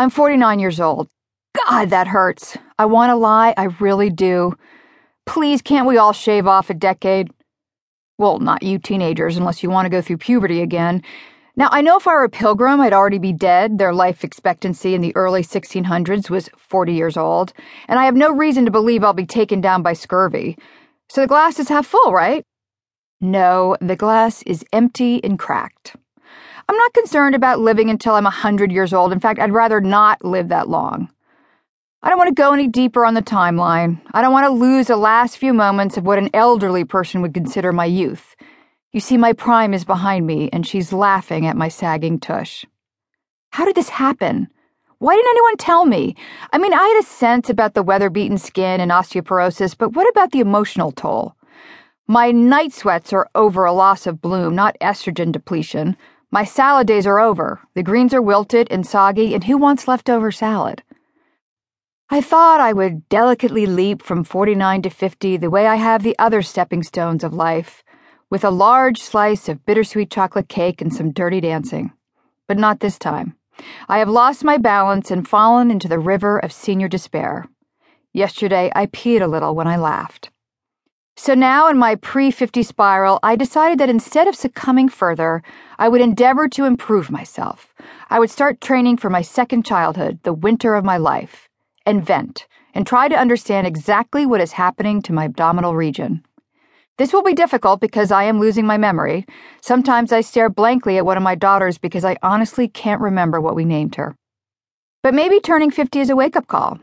[0.00, 1.10] I'm 49 years old.
[1.54, 2.56] God, that hurts.
[2.78, 4.54] I want to lie, I really do.
[5.26, 7.28] Please, can't we all shave off a decade?
[8.16, 11.02] Well, not you teenagers, unless you want to go through puberty again.
[11.54, 13.76] Now, I know if I were a pilgrim, I'd already be dead.
[13.76, 17.52] Their life expectancy in the early 1600s was 40 years old,
[17.86, 20.56] and I have no reason to believe I'll be taken down by scurvy.
[21.10, 22.42] So the glass is half full, right?
[23.20, 25.94] No, the glass is empty and cracked.
[26.70, 29.12] I'm not concerned about living until I'm a 100 years old.
[29.12, 31.10] In fact, I'd rather not live that long.
[32.00, 34.00] I don't want to go any deeper on the timeline.
[34.12, 37.34] I don't want to lose the last few moments of what an elderly person would
[37.34, 38.36] consider my youth.
[38.92, 42.64] You see, my prime is behind me, and she's laughing at my sagging tush.
[43.50, 44.46] How did this happen?
[44.98, 46.14] Why didn't anyone tell me?
[46.52, 50.08] I mean, I had a sense about the weather beaten skin and osteoporosis, but what
[50.08, 51.34] about the emotional toll?
[52.06, 55.96] My night sweats are over a loss of bloom, not estrogen depletion.
[56.32, 57.60] My salad days are over.
[57.74, 60.84] The greens are wilted and soggy, and who wants leftover salad?
[62.08, 66.16] I thought I would delicately leap from 49 to 50 the way I have the
[66.20, 67.82] other stepping stones of life,
[68.30, 71.90] with a large slice of bittersweet chocolate cake and some dirty dancing.
[72.46, 73.34] But not this time.
[73.88, 77.46] I have lost my balance and fallen into the river of senior despair.
[78.12, 80.30] Yesterday, I peed a little when I laughed.
[81.22, 85.42] So now, in my pre 50 spiral, I decided that instead of succumbing further,
[85.78, 87.74] I would endeavor to improve myself.
[88.08, 91.46] I would start training for my second childhood, the winter of my life,
[91.84, 96.24] and vent, and try to understand exactly what is happening to my abdominal region.
[96.96, 99.26] This will be difficult because I am losing my memory.
[99.60, 103.54] Sometimes I stare blankly at one of my daughters because I honestly can't remember what
[103.54, 104.16] we named her.
[105.02, 106.80] But maybe turning 50 is a wake up call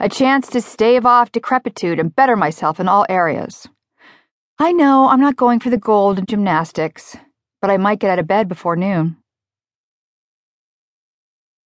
[0.00, 3.68] a chance to stave off decrepitude and better myself in all areas.
[4.58, 7.16] I know I'm not going for the gold in gymnastics,
[7.60, 9.16] but I might get out of bed before noon.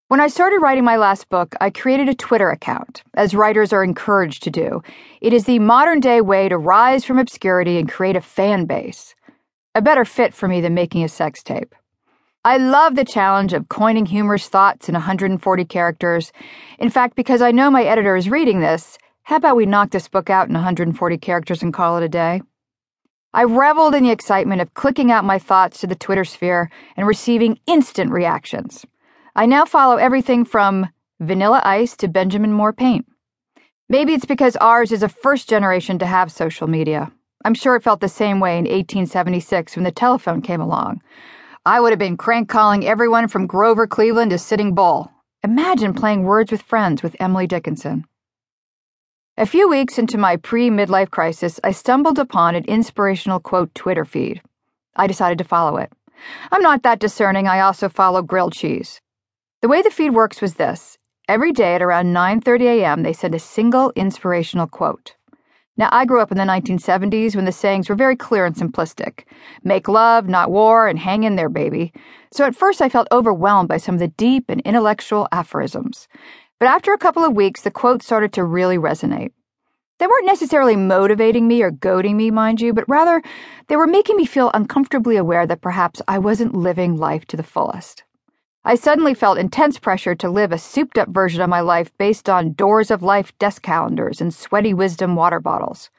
[0.08, 3.82] When I started writing my last book, I created a Twitter account, as writers are
[3.82, 4.82] encouraged to do.
[5.22, 9.14] It is the modern day way to rise from obscurity and create a fan base.
[9.74, 11.74] A better fit for me than making a sex tape.
[12.44, 16.32] I love the challenge of coining humorous thoughts in 140 characters.
[16.80, 20.08] In fact, because I know my editor is reading this, how about we knock this
[20.08, 22.42] book out in 140 characters and call it a day?
[23.32, 27.06] I reveled in the excitement of clicking out my thoughts to the Twitter sphere and
[27.06, 28.84] receiving instant reactions.
[29.36, 30.88] I now follow everything from
[31.20, 33.06] Vanilla Ice to Benjamin Moore Paint.
[33.88, 37.12] Maybe it's because ours is a first generation to have social media.
[37.44, 41.02] I'm sure it felt the same way in 1876 when the telephone came along.
[41.64, 45.12] I would have been crank calling everyone from Grover Cleveland to Sitting Bull.
[45.44, 48.04] Imagine playing words with friends with Emily Dickinson.
[49.36, 54.04] A few weeks into my pre midlife crisis, I stumbled upon an inspirational quote Twitter
[54.04, 54.42] feed.
[54.96, 55.92] I decided to follow it.
[56.50, 59.00] I'm not that discerning, I also follow grilled cheese.
[59.60, 60.98] The way the feed works was this
[61.28, 63.04] every day at around 9:30 a.m.
[63.04, 65.14] they send a single inspirational quote.
[65.76, 69.24] Now, I grew up in the 1970s when the sayings were very clear and simplistic
[69.64, 71.92] make love, not war, and hang in there, baby.
[72.30, 76.08] So at first I felt overwhelmed by some of the deep and intellectual aphorisms.
[76.60, 79.32] But after a couple of weeks, the quotes started to really resonate.
[79.98, 83.22] They weren't necessarily motivating me or goading me, mind you, but rather
[83.68, 87.42] they were making me feel uncomfortably aware that perhaps I wasn't living life to the
[87.42, 88.04] fullest.
[88.64, 92.28] I suddenly felt intense pressure to live a souped up version of my life based
[92.28, 95.90] on doors of life desk calendars and sweaty wisdom water bottles.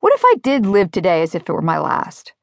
[0.00, 2.34] What if I did live today as if it were my last?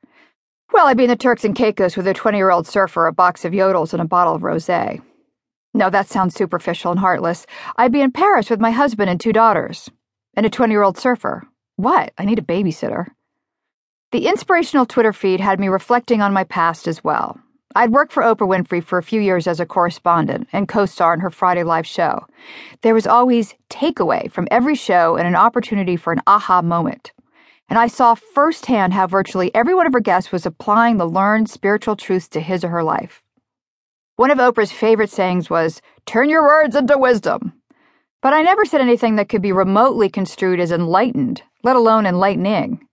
[0.73, 3.13] Well, I'd be in the Turks and Caicos with a 20 year old surfer, a
[3.13, 4.67] box of yodels, and a bottle of rose.
[4.67, 7.45] No, that sounds superficial and heartless.
[7.77, 9.91] I'd be in Paris with my husband and two daughters.
[10.33, 11.43] And a 20 year old surfer.
[11.75, 12.13] What?
[12.17, 13.07] I need a babysitter.
[14.11, 17.39] The inspirational Twitter feed had me reflecting on my past as well.
[17.75, 21.13] I'd worked for Oprah Winfrey for a few years as a correspondent and co star
[21.13, 22.25] in her Friday Live show.
[22.81, 27.11] There was always takeaway from every show and an opportunity for an aha moment.
[27.69, 31.49] And I saw firsthand how virtually every one of her guests was applying the learned
[31.49, 33.23] spiritual truths to his or her life.
[34.17, 37.53] One of Oprah's favorite sayings was, Turn your words into wisdom.
[38.21, 42.85] But I never said anything that could be remotely construed as enlightened, let alone enlightening.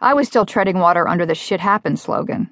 [0.00, 2.50] I was still treading water under the shit happens slogan.